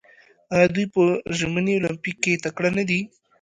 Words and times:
آیا 0.53 0.67
دوی 0.75 0.85
په 0.95 1.03
ژمني 1.37 1.73
المپیک 1.77 2.17
کې 2.23 2.41
تکړه 2.45 2.69
نه 2.77 2.83
دي؟ 2.89 2.99